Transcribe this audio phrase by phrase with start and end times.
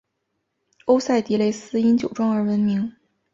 [0.85, 2.91] 欧塞迪雷斯因酒庄而闻名。